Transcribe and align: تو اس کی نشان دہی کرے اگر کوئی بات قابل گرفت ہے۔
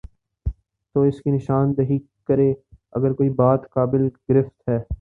تو 0.95 1.01
اس 1.01 1.19
کی 1.21 1.31
نشان 1.31 1.73
دہی 1.77 1.97
کرے 2.27 2.51
اگر 2.91 3.13
کوئی 3.13 3.29
بات 3.35 3.69
قابل 3.69 4.07
گرفت 4.29 4.69
ہے۔ 4.69 4.79